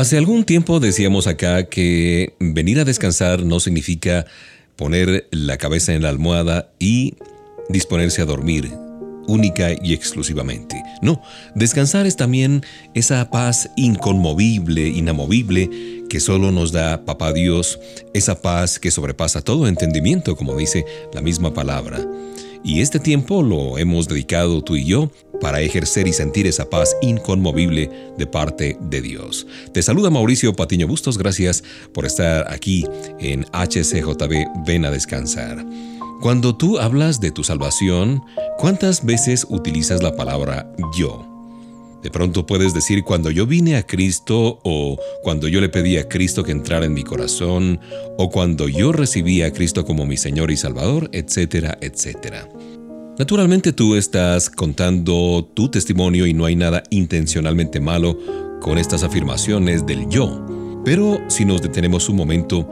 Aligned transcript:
Hace 0.00 0.16
algún 0.16 0.44
tiempo 0.44 0.80
decíamos 0.80 1.26
acá 1.26 1.64
que 1.64 2.32
venir 2.40 2.80
a 2.80 2.86
descansar 2.86 3.44
no 3.44 3.60
significa 3.60 4.24
poner 4.74 5.28
la 5.30 5.58
cabeza 5.58 5.92
en 5.92 6.00
la 6.00 6.08
almohada 6.08 6.72
y 6.78 7.16
disponerse 7.68 8.22
a 8.22 8.24
dormir 8.24 8.72
única 9.28 9.72
y 9.72 9.92
exclusivamente. 9.92 10.82
No, 11.02 11.20
descansar 11.54 12.06
es 12.06 12.16
también 12.16 12.64
esa 12.94 13.28
paz 13.28 13.68
inconmovible, 13.76 14.88
inamovible, 14.88 15.68
que 16.08 16.18
solo 16.18 16.50
nos 16.50 16.72
da 16.72 17.04
Papá 17.04 17.34
Dios, 17.34 17.78
esa 18.14 18.40
paz 18.40 18.78
que 18.78 18.90
sobrepasa 18.90 19.42
todo 19.42 19.68
entendimiento, 19.68 20.34
como 20.34 20.56
dice 20.56 20.86
la 21.12 21.20
misma 21.20 21.52
palabra. 21.52 22.00
Y 22.62 22.80
este 22.80 23.00
tiempo 23.00 23.42
lo 23.42 23.78
hemos 23.78 24.08
dedicado 24.08 24.62
tú 24.62 24.76
y 24.76 24.84
yo 24.84 25.10
para 25.40 25.60
ejercer 25.60 26.06
y 26.06 26.12
sentir 26.12 26.46
esa 26.46 26.68
paz 26.68 26.94
inconmovible 27.00 27.90
de 28.18 28.26
parte 28.26 28.76
de 28.80 29.00
Dios. 29.00 29.46
Te 29.72 29.82
saluda 29.82 30.10
Mauricio 30.10 30.54
Patiño 30.54 30.86
Bustos, 30.86 31.16
gracias 31.16 31.64
por 31.94 32.04
estar 32.04 32.52
aquí 32.52 32.84
en 33.18 33.44
HCJB 33.52 34.64
Ven 34.66 34.84
a 34.84 34.90
Descansar. 34.90 35.64
Cuando 36.20 36.54
tú 36.54 36.78
hablas 36.78 37.18
de 37.20 37.30
tu 37.30 37.44
salvación, 37.44 38.22
¿cuántas 38.58 39.04
veces 39.06 39.46
utilizas 39.48 40.02
la 40.02 40.14
palabra 40.14 40.70
yo? 40.98 41.29
De 42.02 42.10
pronto 42.10 42.46
puedes 42.46 42.72
decir 42.72 43.04
cuando 43.04 43.30
yo 43.30 43.46
vine 43.46 43.76
a 43.76 43.86
Cristo 43.86 44.60
o 44.64 44.98
cuando 45.22 45.48
yo 45.48 45.60
le 45.60 45.68
pedí 45.68 45.98
a 45.98 46.08
Cristo 46.08 46.42
que 46.42 46.52
entrara 46.52 46.86
en 46.86 46.94
mi 46.94 47.04
corazón 47.04 47.78
o 48.16 48.30
cuando 48.30 48.68
yo 48.68 48.92
recibí 48.92 49.42
a 49.42 49.52
Cristo 49.52 49.84
como 49.84 50.06
mi 50.06 50.16
Señor 50.16 50.50
y 50.50 50.56
Salvador, 50.56 51.10
etcétera, 51.12 51.76
etcétera. 51.80 52.48
Naturalmente 53.18 53.74
tú 53.74 53.96
estás 53.96 54.48
contando 54.48 55.50
tu 55.52 55.68
testimonio 55.68 56.26
y 56.26 56.32
no 56.32 56.46
hay 56.46 56.56
nada 56.56 56.82
intencionalmente 56.88 57.78
malo 57.78 58.18
con 58.62 58.78
estas 58.78 59.02
afirmaciones 59.02 59.84
del 59.84 60.08
yo. 60.08 60.46
Pero 60.86 61.20
si 61.28 61.44
nos 61.44 61.60
detenemos 61.60 62.08
un 62.08 62.16
momento, 62.16 62.66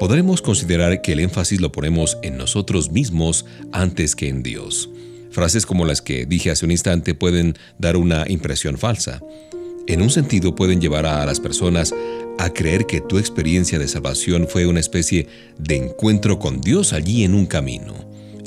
podremos 0.00 0.42
considerar 0.42 1.00
que 1.00 1.12
el 1.12 1.20
énfasis 1.20 1.60
lo 1.60 1.70
ponemos 1.70 2.18
en 2.22 2.36
nosotros 2.36 2.90
mismos 2.90 3.46
antes 3.70 4.16
que 4.16 4.28
en 4.28 4.42
Dios. 4.42 4.90
Frases 5.34 5.66
como 5.66 5.84
las 5.84 6.00
que 6.00 6.24
dije 6.24 6.50
hace 6.50 6.64
un 6.64 6.70
instante 6.70 7.14
pueden 7.14 7.58
dar 7.78 7.96
una 7.96 8.24
impresión 8.28 8.78
falsa. 8.78 9.20
En 9.86 10.00
un 10.00 10.08
sentido 10.08 10.54
pueden 10.54 10.80
llevar 10.80 11.04
a 11.04 11.26
las 11.26 11.40
personas 11.40 11.94
a 12.38 12.50
creer 12.50 12.86
que 12.86 13.02
tu 13.02 13.18
experiencia 13.18 13.78
de 13.78 13.88
salvación 13.88 14.46
fue 14.48 14.66
una 14.66 14.80
especie 14.80 15.28
de 15.58 15.76
encuentro 15.76 16.38
con 16.38 16.60
Dios 16.60 16.92
allí 16.92 17.24
en 17.24 17.34
un 17.34 17.44
camino. 17.44 17.94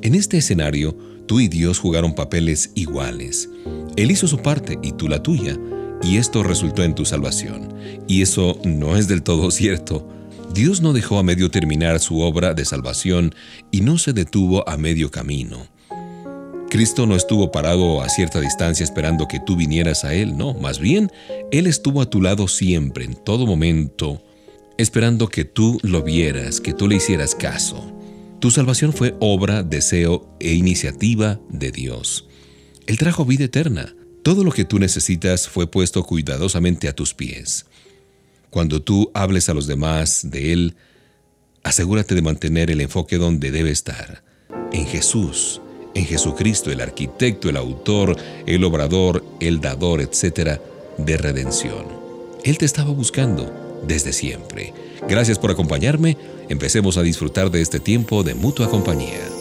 En 0.02 0.16
este 0.16 0.38
escenario, 0.38 0.98
Tú 1.28 1.42
y 1.42 1.50
Dios 1.50 1.78
jugaron 1.78 2.16
papeles 2.16 2.72
iguales. 2.74 3.50
Él 3.98 4.12
hizo 4.12 4.28
su 4.28 4.38
parte 4.38 4.80
y 4.82 4.94
tú 4.94 5.10
la 5.10 5.22
tuya, 5.22 5.60
y 6.02 6.18
esto 6.18 6.42
resultó 6.42 6.86
en 6.86 6.96
tu 6.96 7.04
salvación. 7.04 7.74
Y 8.08 8.22
eso 8.22 8.58
no 8.64 8.96
es 8.96 9.10
del 9.10 9.24
todo 9.24 9.52
cierto. 9.52 10.08
Dios 10.54 10.82
no 10.82 10.94
dejó 10.94 11.20
a 11.20 11.24
medio 11.24 11.52
terminar 11.52 12.00
su 12.00 12.22
obra 12.22 12.54
de 12.54 12.64
salvación 12.64 13.36
y 13.72 13.82
no 13.82 13.98
se 13.98 14.14
detuvo 14.14 14.68
a 14.70 14.78
medio 14.78 15.12
camino. 15.12 15.68
Cristo 16.70 17.06
no 17.06 17.16
estuvo 17.16 17.52
parado 17.52 18.02
a 18.02 18.10
cierta 18.10 18.42
distancia 18.42 18.84
esperando 18.84 19.28
que 19.28 19.40
tú 19.40 19.56
vinieras 19.56 20.04
a 20.04 20.14
Él, 20.14 20.36
no, 20.38 20.54
más 20.54 20.80
bien, 20.80 21.12
Él 21.52 21.66
estuvo 21.66 22.02
a 22.02 22.10
tu 22.10 22.22
lado 22.22 22.48
siempre, 22.48 23.06
en 23.06 23.16
todo 23.16 23.46
momento, 23.46 24.22
esperando 24.78 25.30
que 25.30 25.46
tú 25.46 25.80
lo 25.82 26.04
vieras, 26.04 26.60
que 26.60 26.74
tú 26.74 26.88
le 26.88 26.98
hicieras 26.98 27.36
caso. 27.36 27.94
Tu 28.40 28.52
salvación 28.52 28.92
fue 28.92 29.16
obra, 29.20 29.64
deseo 29.64 30.30
e 30.40 30.54
iniciativa 30.54 31.40
de 31.50 31.72
Dios. 31.72 32.28
Él 32.86 32.98
trajo 32.98 33.26
vida 33.26 33.46
eterna. 33.46 33.96
Todo 34.22 34.44
lo 34.44 34.52
que 34.52 34.66
tú 34.66 34.78
necesitas 34.78 35.48
fue 35.48 35.72
puesto 35.72 36.04
cuidadosamente 36.04 36.90
a 36.90 36.94
tus 36.94 37.14
pies. 37.14 37.66
Cuando 38.50 38.82
tú 38.82 39.10
hables 39.14 39.48
a 39.48 39.54
los 39.54 39.68
demás 39.68 40.30
de 40.30 40.52
Él, 40.54 40.76
asegúrate 41.64 42.14
de 42.14 42.22
mantener 42.22 42.70
el 42.70 42.82
enfoque 42.82 43.18
donde 43.18 43.52
debe 43.52 43.72
estar, 43.72 44.24
en 44.72 44.86
Jesús, 44.86 45.62
en 45.98 46.06
Jesucristo, 46.06 46.72
el 46.72 46.82
arquitecto, 46.82 47.50
el 47.50 47.58
autor, 47.58 48.16
el 48.46 48.64
obrador, 48.64 49.24
el 49.40 49.60
dador, 49.60 50.02
etc., 50.02 50.60
de 50.98 51.18
redención. 51.18 51.86
Él 52.44 52.58
te 52.58 52.66
estaba 52.66 52.92
buscando 52.92 53.52
desde 53.88 54.14
siempre. 54.14 54.74
Gracias 55.08 55.40
por 55.40 55.52
acompañarme. 55.52 56.18
Empecemos 56.50 56.98
a 56.98 57.02
disfrutar 57.02 57.52
de 57.52 57.62
este 57.62 57.80
tiempo 57.80 58.24
de 58.24 58.36
mutua 58.36 58.70
compañía. 58.70 59.37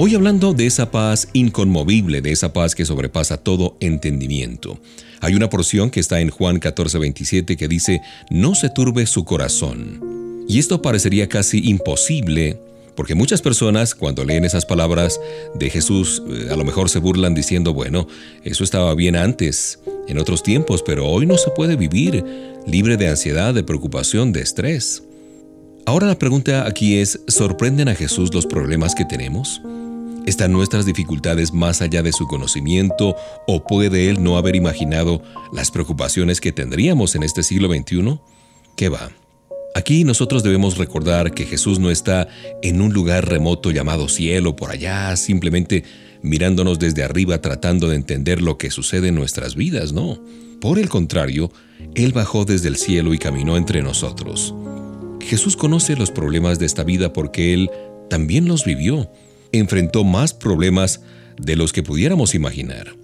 Hoy 0.00 0.14
hablando 0.14 0.54
de 0.54 0.64
esa 0.64 0.92
paz 0.92 1.26
inconmovible, 1.32 2.22
de 2.22 2.30
esa 2.30 2.52
paz 2.52 2.76
que 2.76 2.84
sobrepasa 2.84 3.36
todo 3.36 3.76
entendimiento. 3.80 4.78
Hay 5.20 5.34
una 5.34 5.50
porción 5.50 5.90
que 5.90 5.98
está 5.98 6.20
en 6.20 6.30
Juan 6.30 6.60
14:27 6.60 7.56
que 7.56 7.66
dice, 7.66 8.00
no 8.30 8.54
se 8.54 8.68
turbe 8.68 9.06
su 9.06 9.24
corazón. 9.24 10.44
Y 10.46 10.60
esto 10.60 10.80
parecería 10.82 11.28
casi 11.28 11.68
imposible 11.68 12.60
porque 12.94 13.16
muchas 13.16 13.42
personas 13.42 13.96
cuando 13.96 14.24
leen 14.24 14.44
esas 14.44 14.64
palabras 14.64 15.20
de 15.56 15.68
Jesús 15.68 16.22
eh, 16.28 16.46
a 16.52 16.54
lo 16.54 16.64
mejor 16.64 16.88
se 16.90 17.00
burlan 17.00 17.34
diciendo, 17.34 17.74
bueno, 17.74 18.06
eso 18.44 18.62
estaba 18.62 18.94
bien 18.94 19.16
antes, 19.16 19.80
en 20.06 20.18
otros 20.18 20.44
tiempos, 20.44 20.84
pero 20.86 21.08
hoy 21.08 21.26
no 21.26 21.36
se 21.38 21.50
puede 21.50 21.74
vivir 21.74 22.24
libre 22.68 22.96
de 22.96 23.08
ansiedad, 23.08 23.52
de 23.52 23.64
preocupación, 23.64 24.30
de 24.30 24.42
estrés. 24.42 25.02
Ahora 25.86 26.06
la 26.06 26.18
pregunta 26.20 26.68
aquí 26.68 26.98
es, 26.98 27.18
¿sorprenden 27.26 27.88
a 27.88 27.96
Jesús 27.96 28.32
los 28.32 28.46
problemas 28.46 28.94
que 28.94 29.04
tenemos? 29.04 29.60
¿Están 30.28 30.52
nuestras 30.52 30.84
dificultades 30.84 31.54
más 31.54 31.80
allá 31.80 32.02
de 32.02 32.12
su 32.12 32.26
conocimiento 32.26 33.16
o 33.46 33.64
puede 33.64 34.10
Él 34.10 34.22
no 34.22 34.36
haber 34.36 34.56
imaginado 34.56 35.22
las 35.54 35.70
preocupaciones 35.70 36.42
que 36.42 36.52
tendríamos 36.52 37.14
en 37.14 37.22
este 37.22 37.42
siglo 37.42 37.72
XXI? 37.72 38.20
¿Qué 38.76 38.90
va? 38.90 39.10
Aquí 39.74 40.04
nosotros 40.04 40.42
debemos 40.42 40.76
recordar 40.76 41.32
que 41.32 41.46
Jesús 41.46 41.78
no 41.78 41.90
está 41.90 42.28
en 42.60 42.82
un 42.82 42.92
lugar 42.92 43.26
remoto 43.26 43.70
llamado 43.70 44.06
cielo 44.06 44.54
por 44.54 44.70
allá, 44.70 45.16
simplemente 45.16 45.84
mirándonos 46.20 46.78
desde 46.78 47.04
arriba 47.04 47.40
tratando 47.40 47.88
de 47.88 47.96
entender 47.96 48.42
lo 48.42 48.58
que 48.58 48.70
sucede 48.70 49.08
en 49.08 49.14
nuestras 49.14 49.54
vidas, 49.54 49.94
no. 49.94 50.22
Por 50.60 50.78
el 50.78 50.90
contrario, 50.90 51.50
Él 51.94 52.12
bajó 52.12 52.44
desde 52.44 52.68
el 52.68 52.76
cielo 52.76 53.14
y 53.14 53.18
caminó 53.18 53.56
entre 53.56 53.80
nosotros. 53.80 54.54
Jesús 55.22 55.56
conoce 55.56 55.96
los 55.96 56.10
problemas 56.10 56.58
de 56.58 56.66
esta 56.66 56.84
vida 56.84 57.14
porque 57.14 57.54
Él 57.54 57.70
también 58.10 58.46
los 58.46 58.66
vivió. 58.66 59.10
Enfrentó 59.52 60.04
más 60.04 60.34
problemas 60.34 61.00
de 61.40 61.56
los 61.56 61.72
que 61.72 61.82
pudiéramos 61.82 62.34
imaginar. 62.34 62.94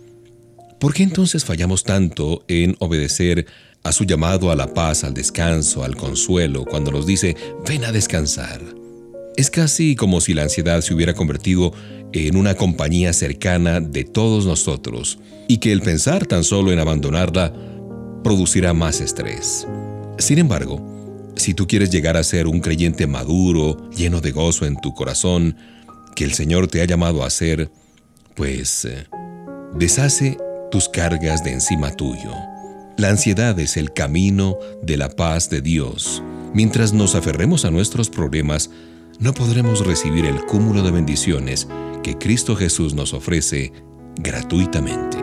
¿Por 0.79 0.93
qué 0.93 1.03
entonces 1.03 1.45
fallamos 1.45 1.85
tanto 1.85 2.45
en 2.49 2.77
obedecer 2.79 3.47
a 3.85 3.93
su 3.93 4.05
llamado 4.05 4.51
a 4.51 4.57
la 4.57 4.73
paz, 4.73 5.05
al 5.05 5.15
descanso, 5.15 5.85
al 5.85 5.95
consuelo, 5.95 6.65
cuando 6.65 6.91
nos 6.91 7.07
dice, 7.07 7.37
ven 7.69 7.85
a 7.85 7.93
descansar. 7.93 8.61
Es 9.37 9.51
casi 9.51 9.95
como 9.95 10.21
si 10.21 10.33
la 10.33 10.43
ansiedad 10.43 10.81
se 10.81 10.95
hubiera 10.95 11.13
convertido 11.13 11.73
en 12.13 12.37
una 12.37 12.55
compañía 12.55 13.13
cercana 13.13 13.81
de 13.81 14.05
todos 14.05 14.47
nosotros 14.47 15.19
y 15.49 15.59
que 15.59 15.71
el 15.71 15.83
pensar 15.83 16.27
tan 16.27 16.45
solo 16.45 16.73
en 16.73 16.79
abandonarla 16.79 17.53
producirá 18.23 18.73
más 18.73 19.03
estrés. 19.03 19.67
Sin 20.19 20.39
embargo, 20.39 21.33
si 21.37 21.53
tú 21.53 21.67
quieres 21.67 21.91
llegar 21.91 22.17
a 22.17 22.25
ser 22.25 22.47
un 22.47 22.61
creyente 22.61 23.07
maduro, 23.07 23.91
lleno 23.91 24.23
de 24.23 24.31
gozo 24.31 24.65
en 24.65 24.81
tu 24.81 24.95
corazón, 24.95 25.57
que 26.15 26.25
el 26.25 26.33
Señor 26.33 26.69
te 26.69 26.81
ha 26.81 26.85
llamado 26.85 27.25
a 27.25 27.31
ser, 27.31 27.71
pues 28.35 28.85
eh, 28.85 29.07
deshace 29.75 30.39
tus 30.71 30.89
cargas 30.89 31.45
de 31.45 31.53
encima 31.53 31.95
tuyo. 31.95 32.33
La 32.97 33.11
ansiedad 33.11 33.59
es 33.59 33.77
el 33.77 33.93
camino 33.93 34.57
de 34.83 34.97
la 34.97 35.09
paz 35.09 35.51
de 35.51 35.61
Dios. 35.61 36.23
Mientras 36.55 36.93
nos 36.93 37.15
aferremos 37.15 37.65
a 37.65 37.71
nuestros 37.71 38.09
problemas, 38.09 38.71
no 39.19 39.35
podremos 39.35 39.85
recibir 39.85 40.25
el 40.25 40.45
cúmulo 40.47 40.83
de 40.83 40.93
bendiciones 40.93 41.69
que 42.03 42.17
Cristo 42.17 42.55
Jesús 42.55 42.95
nos 42.95 43.13
ofrece 43.15 43.73
gratuitamente. 44.17 45.19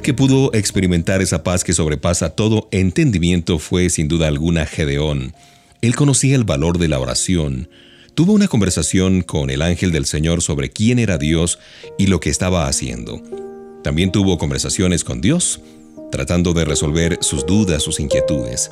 Que 0.00 0.14
pudo 0.14 0.54
experimentar 0.54 1.20
esa 1.20 1.42
paz 1.42 1.64
que 1.64 1.74
sobrepasa 1.74 2.30
todo 2.30 2.68
entendimiento 2.70 3.58
fue 3.58 3.90
sin 3.90 4.08
duda 4.08 4.28
alguna 4.28 4.64
Gedeón. 4.64 5.34
Él 5.82 5.94
conocía 5.94 6.36
el 6.36 6.44
valor 6.44 6.78
de 6.78 6.88
la 6.88 6.98
oración. 6.98 7.68
Tuvo 8.14 8.32
una 8.32 8.48
conversación 8.48 9.22
con 9.22 9.50
el 9.50 9.60
ángel 9.60 9.92
del 9.92 10.06
Señor 10.06 10.40
sobre 10.40 10.70
quién 10.70 10.98
era 10.98 11.18
Dios 11.18 11.58
y 11.98 12.06
lo 12.06 12.20
que 12.20 12.30
estaba 12.30 12.68
haciendo. 12.68 13.20
También 13.82 14.12
tuvo 14.12 14.38
conversaciones 14.38 15.04
con 15.04 15.20
Dios, 15.20 15.60
tratando 16.10 16.54
de 16.54 16.64
resolver 16.64 17.18
sus 17.20 17.44
dudas, 17.44 17.82
sus 17.82 18.00
inquietudes. 18.00 18.70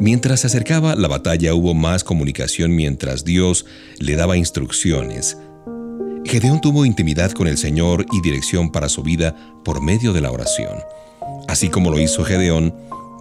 Mientras 0.00 0.40
se 0.40 0.48
acercaba 0.48 0.94
la 0.96 1.08
batalla 1.08 1.54
hubo 1.54 1.74
más 1.74 2.02
comunicación 2.02 2.74
mientras 2.74 3.24
Dios 3.24 3.66
le 3.98 4.16
daba 4.16 4.36
instrucciones. 4.36 5.36
Gedeón 6.28 6.60
tuvo 6.60 6.84
intimidad 6.84 7.30
con 7.32 7.46
el 7.46 7.56
Señor 7.56 8.04
y 8.12 8.20
dirección 8.20 8.70
para 8.70 8.88
su 8.88 9.02
vida 9.02 9.36
por 9.64 9.80
medio 9.80 10.12
de 10.12 10.20
la 10.20 10.30
oración. 10.30 10.76
Así 11.46 11.68
como 11.68 11.90
lo 11.90 12.00
hizo 12.00 12.24
Gedeón, 12.24 12.74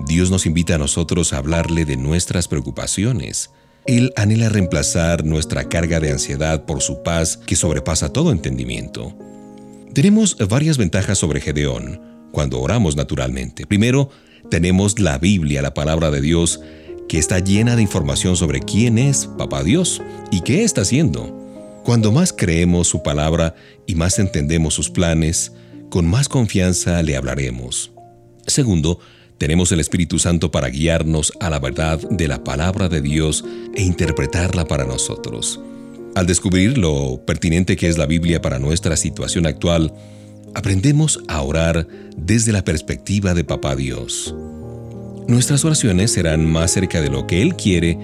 Dios 0.08 0.32
nos 0.32 0.46
invita 0.46 0.76
a 0.76 0.80
nosotros 0.80 1.32
a 1.32 1.38
hablarle 1.38 1.86
de 1.86 1.98
nuestras 1.98 2.48
preocupaciones. 2.48 3.52
Él 3.86 4.12
anhela 4.16 4.50
reemplazar 4.50 5.24
nuestra 5.24 5.70
carga 5.70 6.00
de 6.00 6.12
ansiedad 6.12 6.66
por 6.66 6.82
su 6.82 7.04
paz 7.04 7.38
que 7.38 7.56
sobrepasa 7.56 8.12
todo 8.12 8.32
entendimiento. 8.32 9.14
Tenemos 9.94 10.36
varias 10.50 10.78
ventajas 10.78 11.20
sobre 11.20 11.42
Gedeón 11.42 12.02
cuando 12.32 12.60
oramos 12.60 12.96
naturalmente. 12.96 13.68
Primero, 13.68 14.10
tenemos 14.50 15.00
la 15.00 15.20
Biblia, 15.20 15.62
la 15.62 15.74
palabra 15.74 16.10
de 16.12 16.22
Dios, 16.22 16.60
que 17.08 17.20
está 17.20 17.40
llena 17.40 17.76
de 17.76 17.84
información 17.84 18.36
sobre 18.36 18.62
quién 18.62 18.98
es 18.98 19.28
Papá 19.38 19.64
Dios 19.64 20.02
y 20.32 20.42
qué 20.42 20.64
está 20.64 20.82
haciendo. 20.82 21.45
Cuando 21.86 22.12
más 22.12 22.34
creemos 22.34 22.88
su 22.88 23.04
palabra 23.04 23.54
y 23.86 23.94
más 23.94 24.18
entendemos 24.18 24.74
sus 24.74 24.90
planes, 24.90 25.52
con 25.92 26.08
más 26.08 26.28
confianza 26.28 27.04
le 27.04 27.16
hablaremos. 27.16 27.92
Segundo, 28.48 29.00
tenemos 29.38 29.72
el 29.72 29.80
Espíritu 29.80 30.18
Santo 30.18 30.50
para 30.50 30.70
guiarnos 30.70 31.32
a 31.40 31.52
la 31.52 31.60
verdad 31.60 32.00
de 32.10 32.28
la 32.28 32.44
palabra 32.44 32.90
de 32.90 33.02
Dios 33.02 33.46
e 33.76 33.84
interpretarla 33.84 34.66
para 34.66 34.86
nosotros. 34.86 35.62
Al 36.16 36.26
descubrir 36.26 36.80
lo 36.80 37.24
pertinente 37.24 37.76
que 37.76 37.88
es 37.88 38.00
la 38.00 38.08
Biblia 38.08 38.42
para 38.42 38.58
nuestra 38.58 38.98
situación 38.98 39.46
actual, 39.46 39.94
aprendemos 40.56 41.20
a 41.28 41.44
orar 41.44 41.88
desde 42.18 42.52
la 42.52 42.64
perspectiva 42.64 43.36
de 43.36 43.44
Papá 43.44 43.76
Dios. 43.76 44.34
Nuestras 45.28 45.64
oraciones 45.64 46.12
serán 46.12 46.48
más 46.48 46.72
cerca 46.72 47.00
de 47.00 47.12
lo 47.12 47.28
que 47.28 47.44
Él 47.44 47.56
quiere 47.56 48.00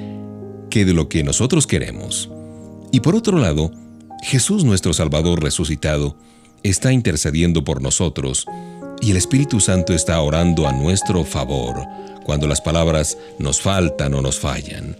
que 0.70 0.86
de 0.86 0.94
lo 0.94 1.10
que 1.10 1.24
nosotros 1.24 1.66
queremos. 1.66 2.30
Y 2.92 3.00
por 3.00 3.16
otro 3.16 3.38
lado, 3.38 3.72
Jesús 4.24 4.64
nuestro 4.64 4.94
Salvador 4.94 5.42
resucitado 5.42 6.18
está 6.64 6.92
intercediendo 6.92 7.64
por 7.64 7.82
nosotros 7.82 8.46
y 9.02 9.12
el 9.12 9.18
Espíritu 9.18 9.60
Santo 9.60 9.94
está 9.94 10.20
orando 10.22 10.68
a 10.68 10.74
nuestro 10.74 11.24
favor 11.24 11.86
cuando 12.24 12.48
las 12.48 12.62
palabras 12.62 13.18
nos 13.40 13.62
faltan 13.62 14.14
o 14.14 14.22
nos 14.22 14.40
fallan. 14.40 14.96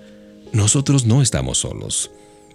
Nosotros 0.54 1.06
no 1.06 1.22
estamos 1.22 1.60
solos. 1.60 2.12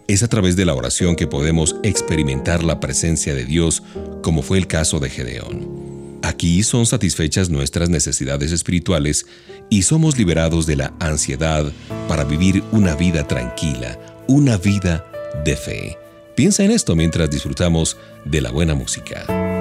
Es 0.09 0.23
a 0.23 0.29
través 0.29 0.57
de 0.57 0.65
la 0.65 0.75
oración 0.75 1.17
que 1.17 1.27
podemos 1.27 1.77
experimentar 1.83 2.63
la 2.63 2.81
presencia 2.81 3.35
de 3.35 3.45
Dios, 3.45 3.83
como 4.23 4.43
fue 4.43 4.59
el 4.59 4.67
caso 4.67 5.01
de 5.01 5.11
Gedeón. 5.11 6.19
Aquí 6.23 6.63
son 6.63 6.87
satisfechas 6.87 7.51
nuestras 7.51 7.89
necesidades 7.89 8.53
espirituales 8.53 9.27
y 9.71 9.83
somos 9.83 10.19
liberados 10.19 10.67
de 10.67 10.77
la 10.77 10.95
ansiedad 10.99 11.73
para 12.09 12.25
vivir 12.25 12.63
una 12.73 12.95
vida 12.95 13.27
tranquila, 13.27 13.99
una 14.27 14.57
vida 14.57 15.05
de 15.47 15.57
fe. 15.57 15.99
Piensa 16.35 16.65
en 16.65 16.73
esto 16.73 16.95
mientras 16.97 17.31
disfrutamos 17.31 17.97
de 18.25 18.41
la 18.43 18.51
buena 18.51 18.75
música. 18.75 19.56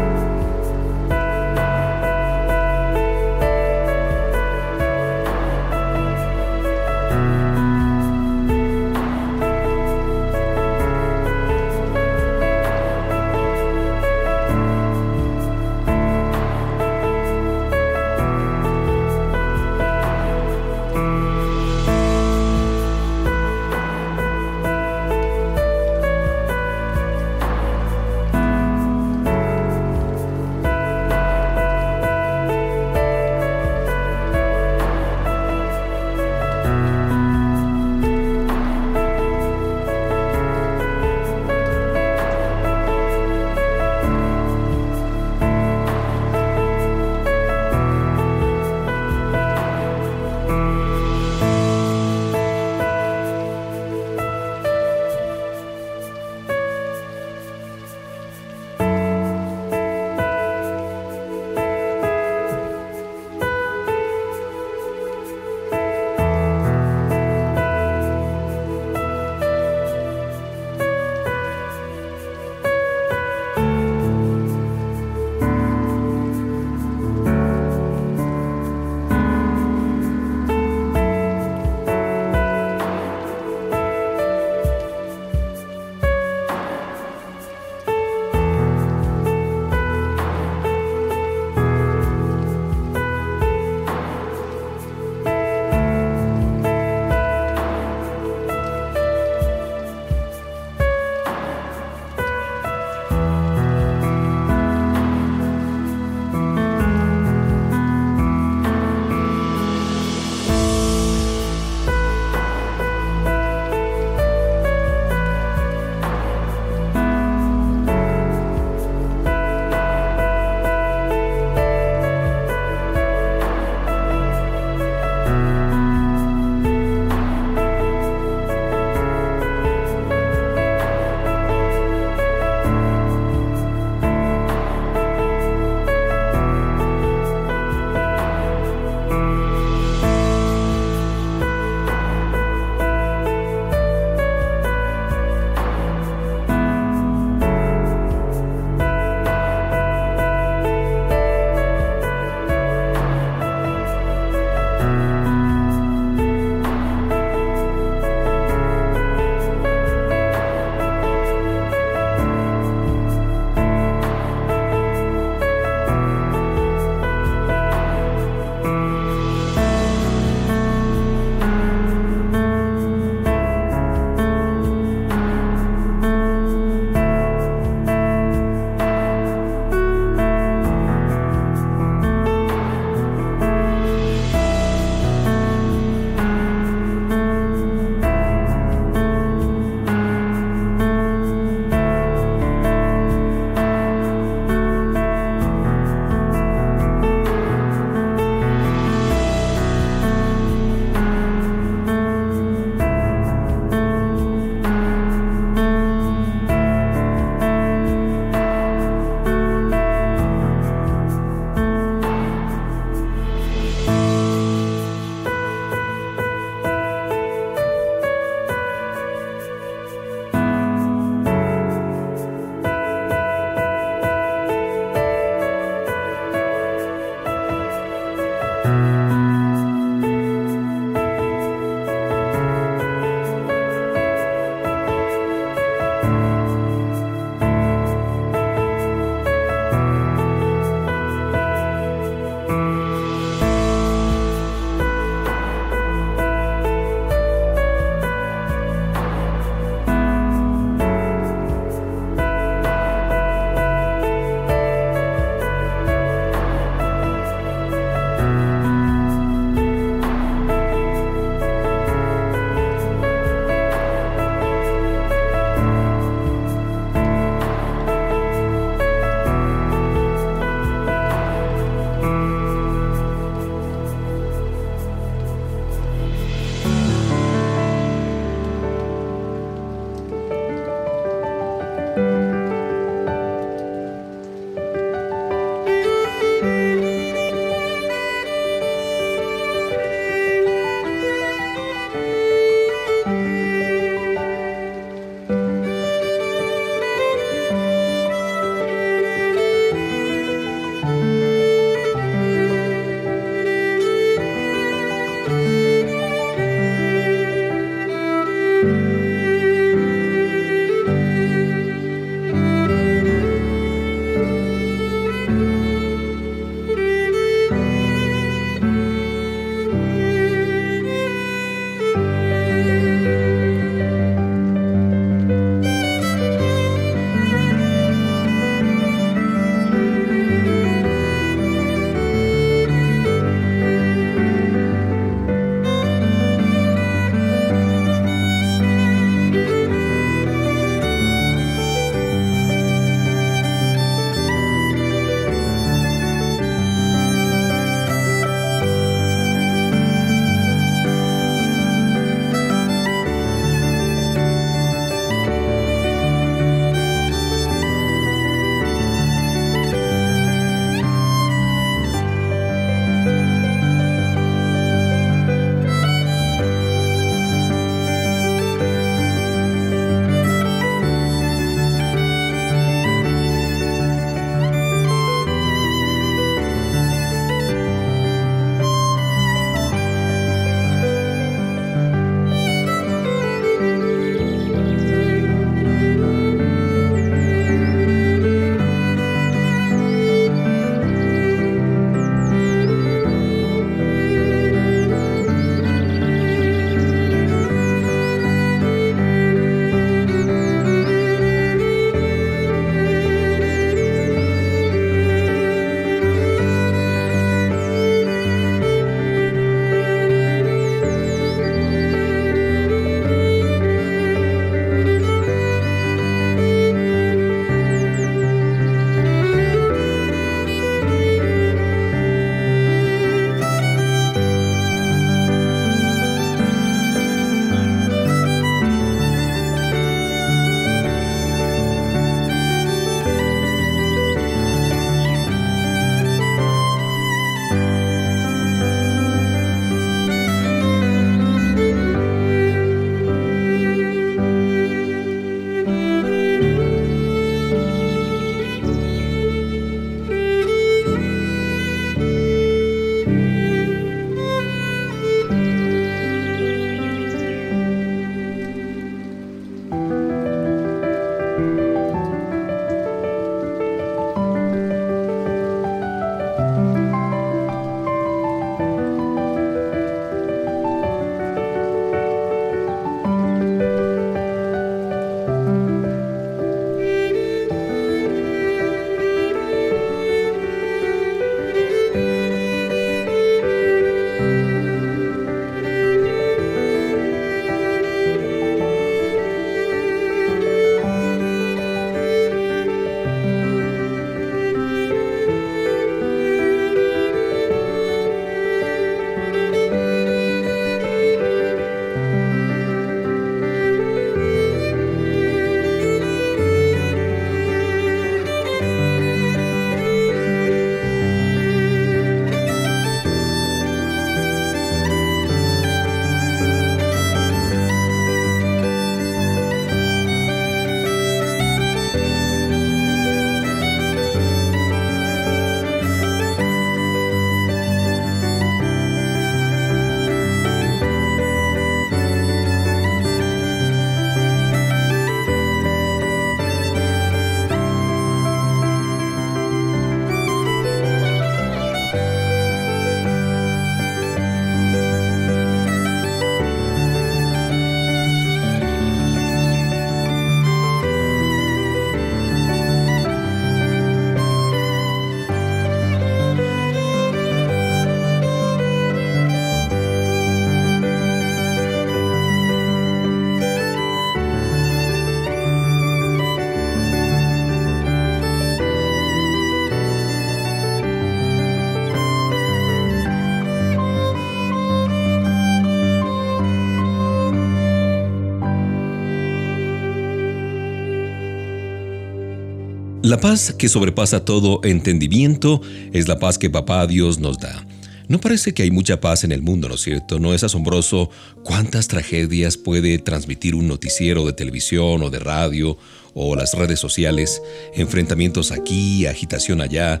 La 583.04 583.20
paz 583.20 583.54
que 583.58 583.68
sobrepasa 583.68 584.24
todo 584.24 584.60
entendimiento 584.64 585.60
es 585.92 586.08
la 586.08 586.18
paz 586.18 586.38
que 586.38 586.48
Papá 586.48 586.86
Dios 586.86 587.18
nos 587.18 587.36
da. 587.36 587.66
No 588.08 588.18
parece 588.18 588.54
que 588.54 588.62
hay 588.62 588.70
mucha 588.70 588.98
paz 588.98 589.24
en 589.24 589.32
el 589.32 589.42
mundo, 589.42 589.68
¿no 589.68 589.74
es 589.74 589.82
cierto? 589.82 590.18
¿No 590.18 590.32
es 590.32 590.42
asombroso 590.42 591.10
cuántas 591.42 591.86
tragedias 591.86 592.56
puede 592.56 592.96
transmitir 592.96 593.56
un 593.56 593.68
noticiero 593.68 594.24
de 594.24 594.32
televisión 594.32 595.02
o 595.02 595.10
de 595.10 595.18
radio 595.18 595.76
o 596.14 596.34
las 596.34 596.54
redes 596.54 596.80
sociales? 596.80 597.42
Enfrentamientos 597.74 598.50
aquí, 598.50 599.04
agitación 599.04 599.60
allá. 599.60 600.00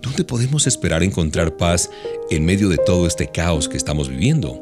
¿Dónde 0.00 0.22
podemos 0.22 0.68
esperar 0.68 1.02
encontrar 1.02 1.56
paz 1.56 1.90
en 2.30 2.44
medio 2.44 2.68
de 2.68 2.78
todo 2.78 3.08
este 3.08 3.26
caos 3.26 3.68
que 3.68 3.76
estamos 3.76 4.08
viviendo? 4.08 4.56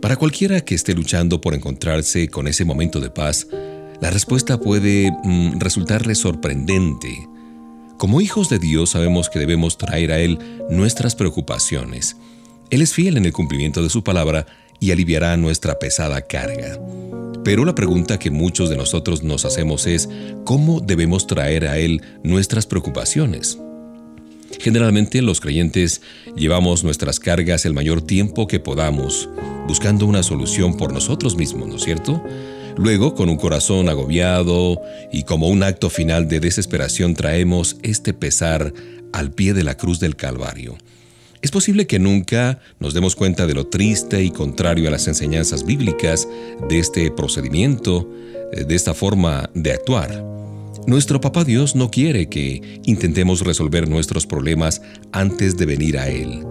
Para 0.00 0.16
cualquiera 0.16 0.62
que 0.62 0.74
esté 0.74 0.94
luchando 0.94 1.40
por 1.40 1.54
encontrarse 1.54 2.26
con 2.26 2.48
ese 2.48 2.64
momento 2.64 2.98
de 2.98 3.10
paz, 3.10 3.46
la 4.04 4.10
respuesta 4.10 4.60
puede 4.60 5.10
mm, 5.10 5.60
resultarle 5.60 6.14
sorprendente. 6.14 7.26
Como 7.96 8.20
hijos 8.20 8.50
de 8.50 8.58
Dios 8.58 8.90
sabemos 8.90 9.30
que 9.30 9.38
debemos 9.38 9.78
traer 9.78 10.12
a 10.12 10.18
Él 10.18 10.38
nuestras 10.68 11.14
preocupaciones. 11.14 12.18
Él 12.68 12.82
es 12.82 12.92
fiel 12.92 13.16
en 13.16 13.24
el 13.24 13.32
cumplimiento 13.32 13.82
de 13.82 13.88
su 13.88 14.04
palabra 14.04 14.44
y 14.78 14.90
aliviará 14.90 15.38
nuestra 15.38 15.78
pesada 15.78 16.20
carga. 16.20 16.78
Pero 17.44 17.64
la 17.64 17.74
pregunta 17.74 18.18
que 18.18 18.30
muchos 18.30 18.68
de 18.68 18.76
nosotros 18.76 19.22
nos 19.22 19.46
hacemos 19.46 19.86
es, 19.86 20.10
¿cómo 20.44 20.80
debemos 20.80 21.26
traer 21.26 21.66
a 21.66 21.78
Él 21.78 22.02
nuestras 22.22 22.66
preocupaciones? 22.66 23.58
Generalmente 24.60 25.22
los 25.22 25.40
creyentes 25.40 26.02
llevamos 26.36 26.84
nuestras 26.84 27.20
cargas 27.20 27.64
el 27.64 27.72
mayor 27.72 28.02
tiempo 28.02 28.48
que 28.48 28.60
podamos, 28.60 29.30
buscando 29.66 30.04
una 30.04 30.22
solución 30.22 30.76
por 30.76 30.92
nosotros 30.92 31.36
mismos, 31.36 31.68
¿no 31.68 31.76
es 31.76 31.84
cierto? 31.84 32.22
Luego, 32.76 33.14
con 33.14 33.28
un 33.28 33.36
corazón 33.36 33.88
agobiado 33.88 34.80
y 35.12 35.22
como 35.22 35.48
un 35.48 35.62
acto 35.62 35.90
final 35.90 36.28
de 36.28 36.40
desesperación, 36.40 37.14
traemos 37.14 37.76
este 37.82 38.12
pesar 38.12 38.72
al 39.12 39.30
pie 39.30 39.54
de 39.54 39.62
la 39.62 39.76
cruz 39.76 40.00
del 40.00 40.16
Calvario. 40.16 40.76
Es 41.40 41.50
posible 41.50 41.86
que 41.86 41.98
nunca 41.98 42.58
nos 42.80 42.94
demos 42.94 43.14
cuenta 43.14 43.46
de 43.46 43.54
lo 43.54 43.66
triste 43.66 44.24
y 44.24 44.30
contrario 44.30 44.88
a 44.88 44.90
las 44.90 45.06
enseñanzas 45.06 45.64
bíblicas 45.64 46.26
de 46.68 46.78
este 46.78 47.10
procedimiento, 47.10 48.10
de 48.50 48.74
esta 48.74 48.94
forma 48.94 49.50
de 49.54 49.72
actuar. 49.72 50.24
Nuestro 50.86 51.20
Papá 51.20 51.44
Dios 51.44 51.76
no 51.76 51.90
quiere 51.90 52.28
que 52.28 52.80
intentemos 52.84 53.42
resolver 53.42 53.88
nuestros 53.88 54.26
problemas 54.26 54.82
antes 55.12 55.56
de 55.56 55.66
venir 55.66 55.98
a 55.98 56.08
Él. 56.08 56.44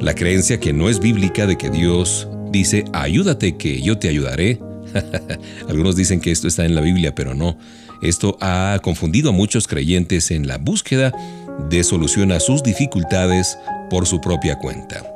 La 0.00 0.14
creencia 0.14 0.58
que 0.58 0.72
no 0.72 0.88
es 0.88 1.00
bíblica 1.00 1.46
de 1.46 1.56
que 1.56 1.70
Dios 1.70 2.28
dice, 2.50 2.84
ayúdate 2.92 3.56
que 3.56 3.80
yo 3.80 3.98
te 3.98 4.08
ayudaré, 4.08 4.58
Algunos 5.68 5.96
dicen 5.96 6.20
que 6.20 6.30
esto 6.30 6.48
está 6.48 6.64
en 6.64 6.74
la 6.74 6.80
Biblia, 6.80 7.14
pero 7.14 7.34
no. 7.34 7.58
Esto 8.02 8.36
ha 8.40 8.78
confundido 8.82 9.30
a 9.30 9.32
muchos 9.32 9.66
creyentes 9.66 10.30
en 10.30 10.46
la 10.46 10.58
búsqueda 10.58 11.12
de 11.68 11.84
solución 11.84 12.32
a 12.32 12.40
sus 12.40 12.62
dificultades 12.62 13.58
por 13.90 14.06
su 14.06 14.20
propia 14.20 14.58
cuenta. 14.58 15.10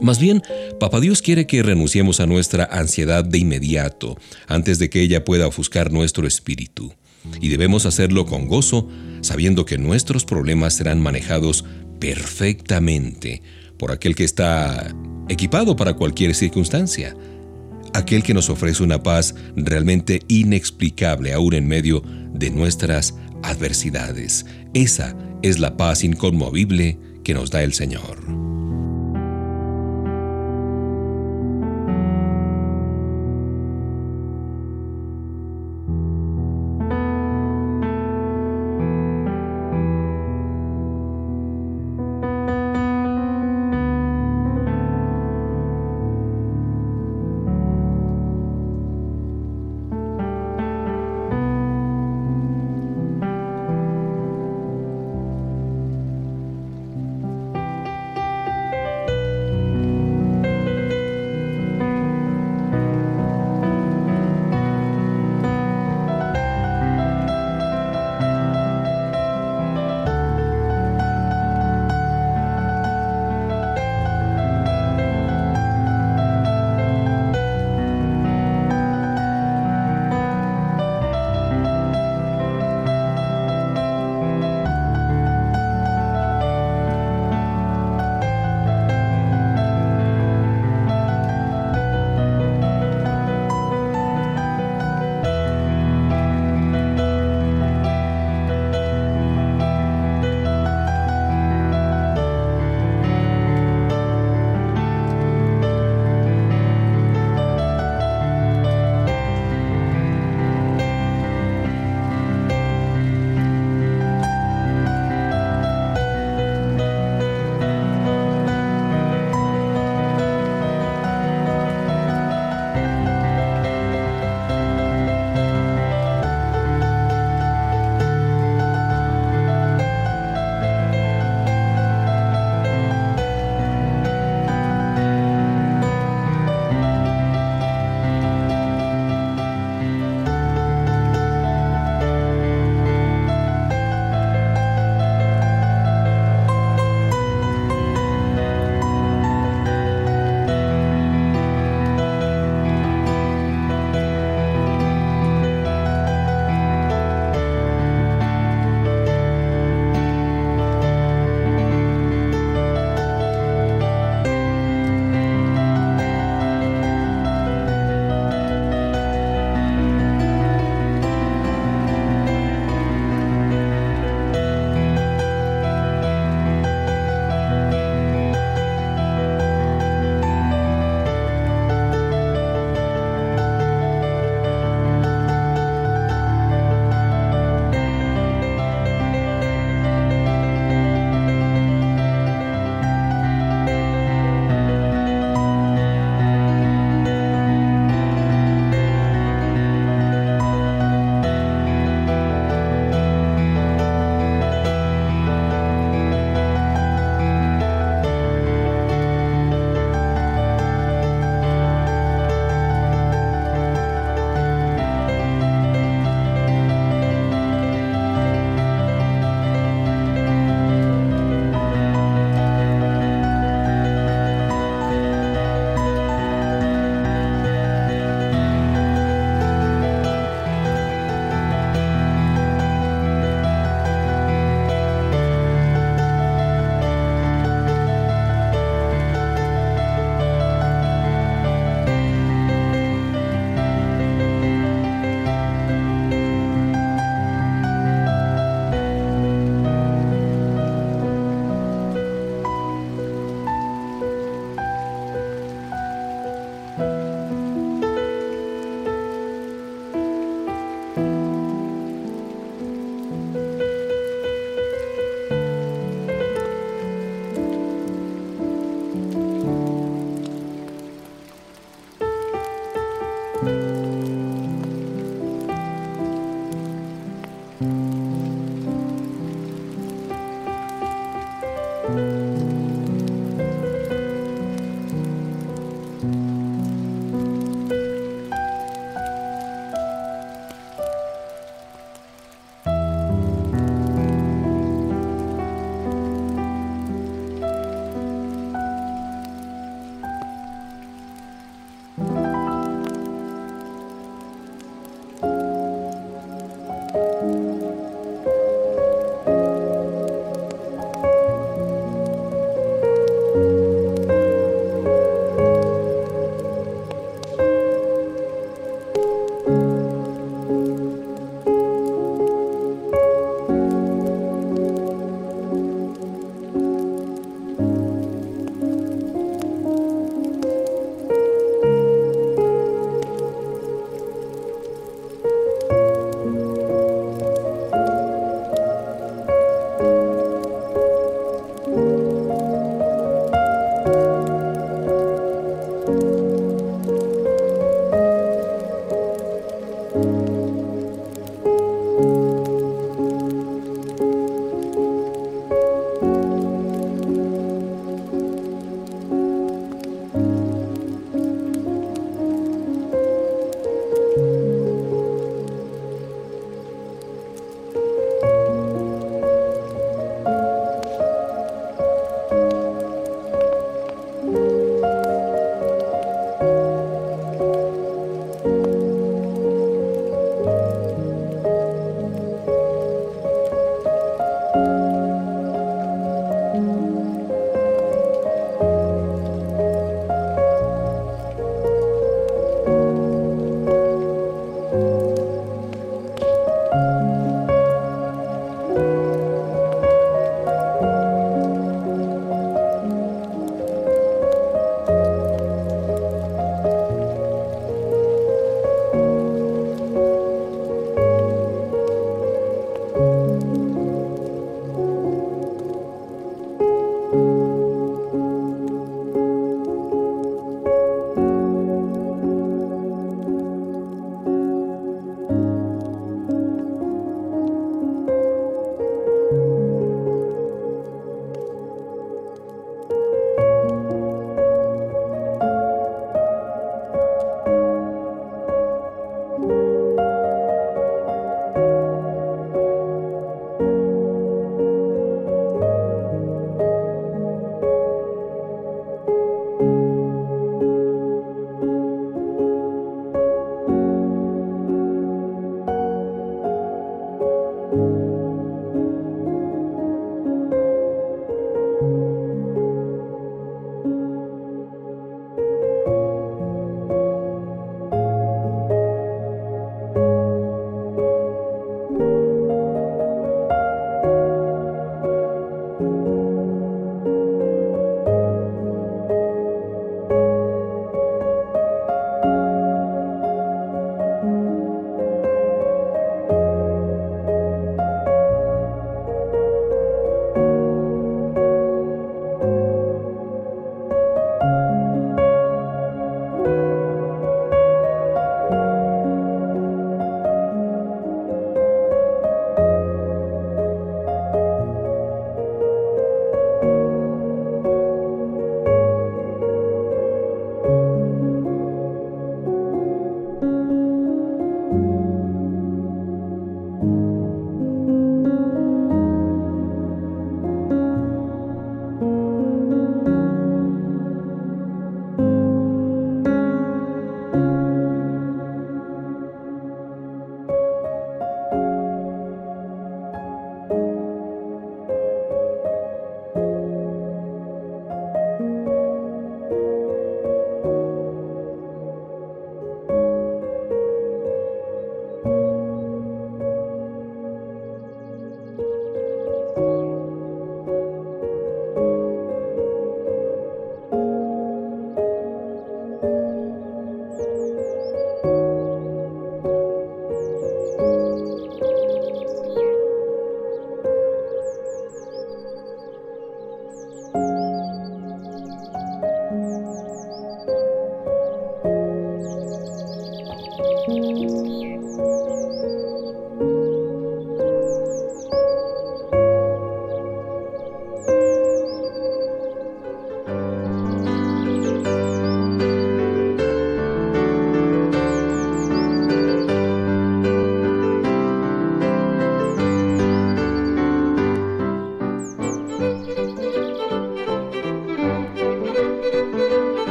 Más 0.00 0.18
bien, 0.18 0.42
Papá 0.80 1.00
Dios 1.00 1.22
quiere 1.22 1.46
que 1.46 1.62
renunciemos 1.62 2.20
a 2.20 2.26
nuestra 2.26 2.64
ansiedad 2.64 3.24
de 3.24 3.38
inmediato, 3.38 4.16
antes 4.48 4.78
de 4.78 4.90
que 4.90 5.00
ella 5.00 5.24
pueda 5.24 5.46
ofuscar 5.46 5.92
nuestro 5.92 6.26
espíritu. 6.26 6.92
Y 7.40 7.48
debemos 7.50 7.86
hacerlo 7.86 8.26
con 8.26 8.48
gozo, 8.48 8.88
sabiendo 9.20 9.64
que 9.64 9.78
nuestros 9.78 10.24
problemas 10.24 10.74
serán 10.74 11.00
manejados 11.00 11.64
perfectamente 12.00 13.42
por 13.78 13.92
aquel 13.92 14.16
que 14.16 14.24
está 14.24 14.92
equipado 15.28 15.76
para 15.76 15.94
cualquier 15.94 16.34
circunstancia 16.34 17.14
aquel 17.94 18.22
que 18.22 18.34
nos 18.34 18.50
ofrece 18.50 18.82
una 18.82 19.02
paz 19.02 19.34
realmente 19.56 20.22
inexplicable 20.28 21.32
aún 21.32 21.54
en 21.54 21.66
medio 21.66 22.02
de 22.32 22.50
nuestras 22.50 23.14
adversidades. 23.42 24.46
Esa 24.74 25.16
es 25.42 25.58
la 25.58 25.76
paz 25.76 26.04
inconmovible 26.04 26.98
que 27.24 27.34
nos 27.34 27.50
da 27.50 27.62
el 27.62 27.72
Señor. 27.72 28.18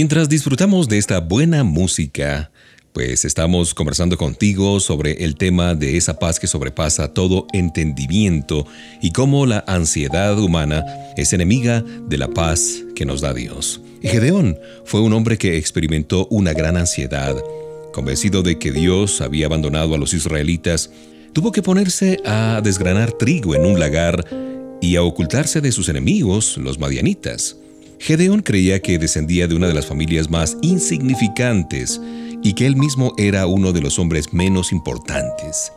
Mientras 0.00 0.30
disfrutamos 0.30 0.88
de 0.88 0.96
esta 0.96 1.20
buena 1.20 1.62
música, 1.62 2.50
pues 2.94 3.26
estamos 3.26 3.74
conversando 3.74 4.16
contigo 4.16 4.80
sobre 4.80 5.24
el 5.24 5.36
tema 5.36 5.74
de 5.74 5.98
esa 5.98 6.18
paz 6.18 6.40
que 6.40 6.46
sobrepasa 6.46 7.12
todo 7.12 7.46
entendimiento 7.52 8.66
y 9.02 9.10
cómo 9.10 9.44
la 9.44 9.62
ansiedad 9.66 10.38
humana 10.38 10.86
es 11.18 11.34
enemiga 11.34 11.82
de 11.82 12.16
la 12.16 12.28
paz 12.28 12.82
que 12.96 13.04
nos 13.04 13.20
da 13.20 13.34
Dios. 13.34 13.82
Gedeón 14.00 14.58
fue 14.86 15.02
un 15.02 15.12
hombre 15.12 15.36
que 15.36 15.58
experimentó 15.58 16.26
una 16.30 16.54
gran 16.54 16.78
ansiedad. 16.78 17.36
Convencido 17.92 18.42
de 18.42 18.58
que 18.58 18.72
Dios 18.72 19.20
había 19.20 19.44
abandonado 19.44 19.94
a 19.94 19.98
los 19.98 20.14
israelitas, 20.14 20.90
tuvo 21.34 21.52
que 21.52 21.60
ponerse 21.60 22.16
a 22.24 22.62
desgranar 22.64 23.12
trigo 23.12 23.54
en 23.54 23.66
un 23.66 23.78
lagar 23.78 24.24
y 24.80 24.96
a 24.96 25.02
ocultarse 25.02 25.60
de 25.60 25.72
sus 25.72 25.90
enemigos, 25.90 26.56
los 26.56 26.78
madianitas. 26.78 27.58
Gedeón 28.00 28.40
creía 28.40 28.80
que 28.80 28.98
descendía 28.98 29.46
de 29.46 29.54
una 29.54 29.68
de 29.68 29.74
las 29.74 29.84
familias 29.84 30.30
más 30.30 30.56
insignificantes 30.62 32.00
y 32.42 32.54
que 32.54 32.64
él 32.64 32.74
mismo 32.74 33.12
era 33.18 33.46
uno 33.46 33.72
de 33.72 33.82
los 33.82 33.98
hombres 33.98 34.32
menos 34.32 34.72
importantes. 34.72 35.70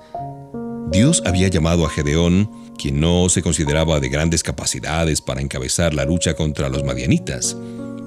Dios 0.89 1.21
había 1.25 1.49
llamado 1.49 1.85
a 1.85 1.89
Gedeón, 1.89 2.49
quien 2.77 3.01
no 3.01 3.27
se 3.27 3.41
consideraba 3.41 3.99
de 3.99 4.07
grandes 4.07 4.41
capacidades 4.41 5.19
para 5.19 5.41
encabezar 5.41 5.93
la 5.93 6.05
lucha 6.05 6.33
contra 6.33 6.69
los 6.69 6.85
madianitas. 6.85 7.57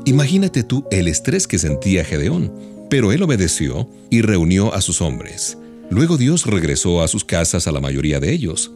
Imagínate 0.06 0.62
tú 0.62 0.86
el 0.90 1.08
estrés 1.08 1.46
que 1.46 1.58
sentía 1.58 2.02
Gedeón, 2.02 2.54
pero 2.88 3.12
él 3.12 3.22
obedeció 3.22 3.86
y 4.08 4.22
reunió 4.22 4.72
a 4.72 4.80
sus 4.80 5.02
hombres. 5.02 5.58
Luego 5.90 6.16
Dios 6.16 6.46
regresó 6.46 7.02
a 7.02 7.08
sus 7.08 7.26
casas 7.26 7.66
a 7.66 7.72
la 7.72 7.82
mayoría 7.82 8.18
de 8.18 8.32
ellos. 8.32 8.72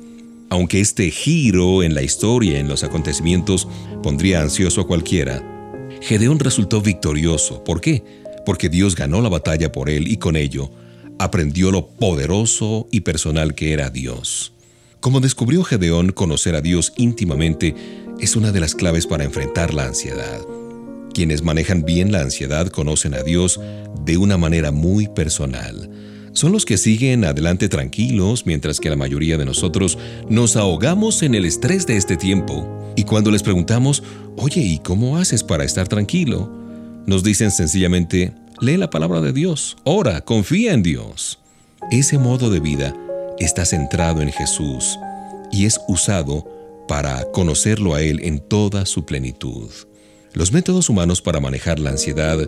Aunque 0.51 0.81
este 0.81 1.13
giro 1.13 1.85
en 1.85 1.95
la 1.95 2.03
historia, 2.03 2.59
en 2.59 2.69
los 2.69 2.83
acontecimientos, 2.83 3.69
pondría 4.03 4.43
ansioso 4.43 4.81
a 4.81 4.87
cualquiera, 4.87 5.47
Gedeón 6.03 6.41
resultó 6.41 6.83
victorioso. 6.83 7.63
¿Por 7.63 7.81
qué? 7.81 8.03
Porque 8.45 8.69
Dios 8.69 8.97
ganó 8.97 9.21
la 9.21 9.29
batalla 9.29 9.71
por 9.71 9.89
él 9.89 10.09
y 10.09 10.17
con 10.17 10.35
ello 10.35 10.71
aprendió 11.21 11.71
lo 11.71 11.87
poderoso 11.87 12.89
y 12.91 13.03
personal 13.03 13.55
que 13.55 13.73
era 13.73 13.91
Dios. 13.91 14.53
Como 14.99 15.21
descubrió 15.21 15.63
Gedeón, 15.63 16.11
conocer 16.11 16.57
a 16.57 16.61
Dios 16.61 16.95
íntimamente 16.97 17.77
es 18.19 18.35
una 18.35 18.51
de 18.51 18.61
las 18.61 18.75
claves 18.75 19.07
para 19.07 19.25
enfrentar 19.25 19.73
la 19.73 19.87
ansiedad. 19.87 20.41
Quienes 21.15 21.43
manejan 21.43 21.85
bien 21.85 22.11
la 22.11 22.23
ansiedad 22.23 22.69
conocen 22.69 23.15
a 23.15 23.23
Dios 23.23 23.61
de 24.05 24.17
una 24.17 24.37
manera 24.37 24.73
muy 24.73 25.07
personal 25.09 25.91
son 26.33 26.53
los 26.53 26.65
que 26.65 26.79
siguen 26.79 27.25
adelante 27.25 27.69
tranquilos 27.69 28.47
mientras 28.47 28.81
que 28.81 28.91
la 28.91 28.97
mayoría 28.97 29.37
de 29.37 29.45
nosotros 29.45 29.99
nos 30.29 30.57
ahogamos 30.57 31.23
en 31.23 31.35
el 31.35 31.45
estrés 31.45 31.87
de 31.87 31.97
este 31.97 32.17
tiempo. 32.17 32.93
Y 32.97 33.05
cuando 33.05 33.31
les 33.31 33.43
preguntamos, 33.43 34.03
oye, 34.37 34.61
¿y 34.61 34.79
cómo 34.79 35.17
haces 35.17 35.43
para 35.43 35.65
estar 35.65 35.89
tranquilo? 35.89 36.51
Nos 37.07 37.25
dicen 37.25 37.51
sencillamente, 37.51 38.33
lee 38.61 38.77
la 38.77 38.91
palabra 38.91 39.21
de 39.21 39.33
Dios, 39.33 39.77
ora, 39.85 40.21
confía 40.21 40.73
en 40.73 40.83
Dios. 40.83 41.39
Ese 41.91 42.19
modo 42.19 42.51
de 42.51 42.61
vida 42.61 42.95
está 43.39 43.65
centrado 43.65 44.21
en 44.21 44.33
Jesús 44.33 44.99
y 45.51 45.65
es 45.65 45.81
usado 45.89 46.47
para 46.87 47.25
conocerlo 47.33 47.95
a 47.95 48.03
Él 48.03 48.21
en 48.23 48.41
toda 48.41 48.87
su 48.87 49.05
plenitud. 49.05 49.71
Los 50.33 50.53
métodos 50.53 50.89
humanos 50.89 51.23
para 51.23 51.41
manejar 51.41 51.79
la 51.79 51.91
ansiedad 51.91 52.39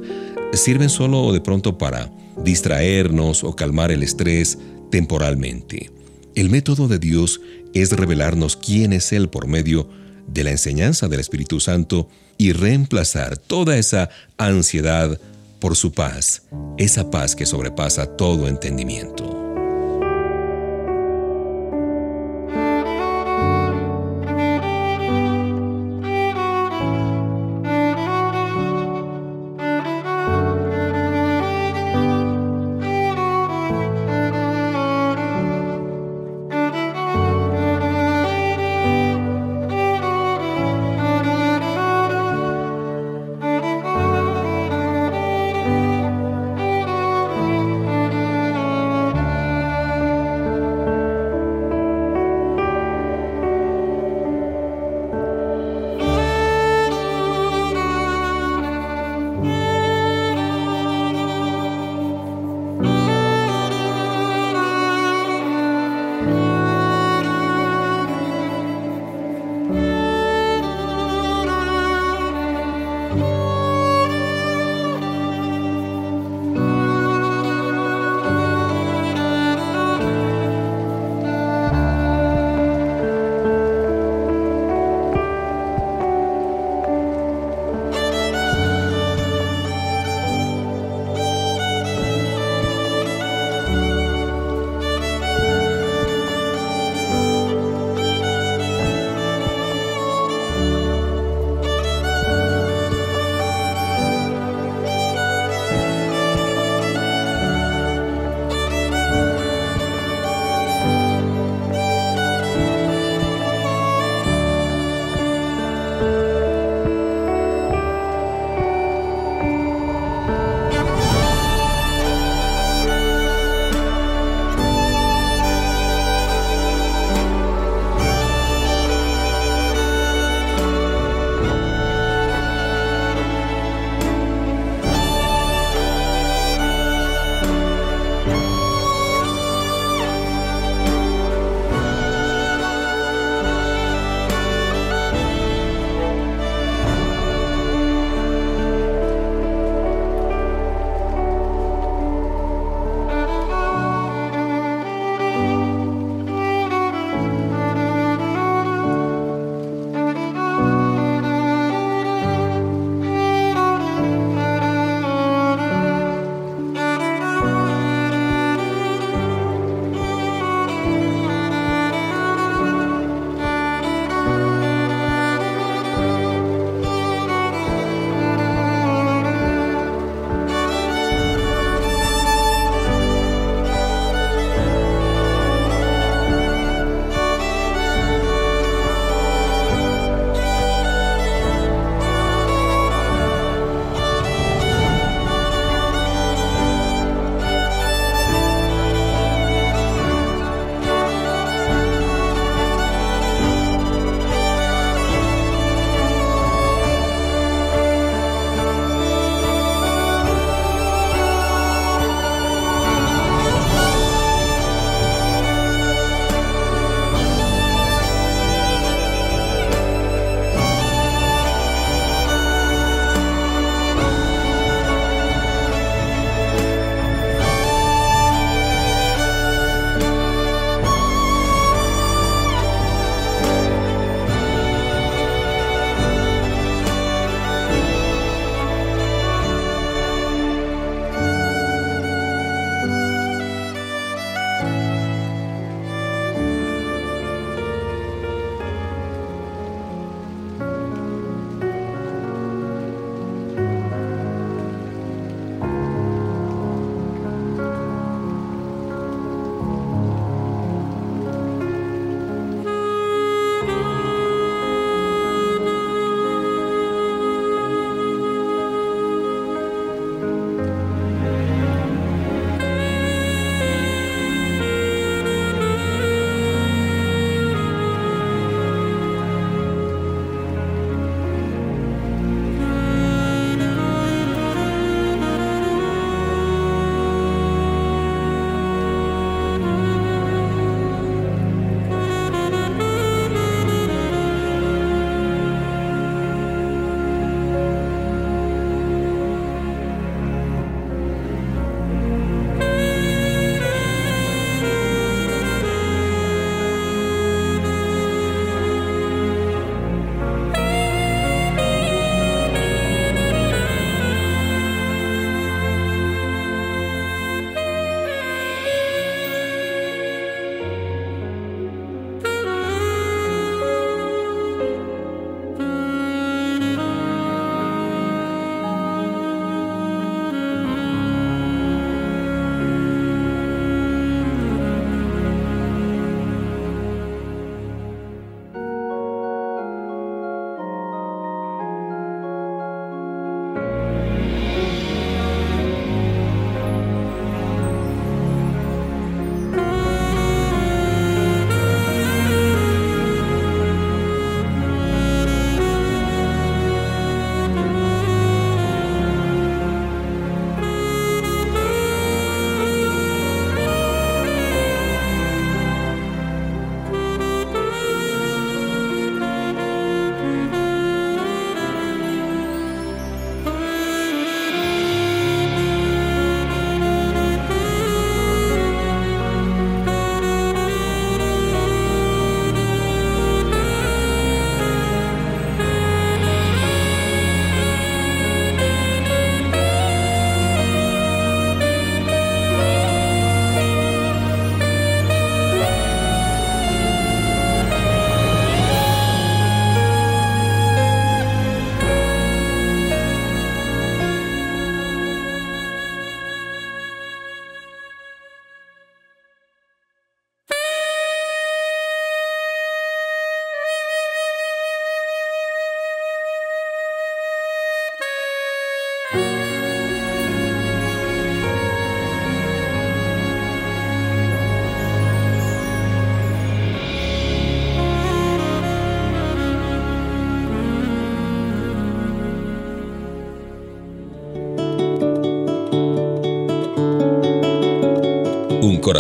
sirven 0.53 0.89
solo 0.89 1.33
de 1.33 1.41
pronto 1.41 1.79
para 1.79 2.11
distraernos 2.37 3.45
o 3.45 3.55
calmar 3.55 3.91
el 3.91 4.03
estrés 4.03 4.59
temporalmente. 4.91 5.91
El 6.35 6.51
método 6.51 6.89
de 6.89 6.99
Dios 6.99 7.41
es 7.75 7.93
revelarnos 7.93 8.57
quién 8.57 8.93
es 8.93 9.13
Él 9.13 9.29
por 9.29 9.47
medio 9.47 9.89
de 10.27 10.45
la 10.45 10.51
enseñanza 10.51 11.09
del 11.09 11.21
Espíritu 11.21 11.61
Santo 11.61 12.09
y 12.39 12.53
reemplazar 12.53 13.37
toda 13.37 13.77
esa 13.77 14.11
ansiedad 14.39 15.21
por 15.61 15.77
su 15.77 15.93
paz, 15.93 16.43
esa 16.79 17.11
paz 17.11 17.37
que 17.37 17.47
sobrepasa 17.47 18.17
todo 18.17 18.49
entendimiento. 18.49 19.42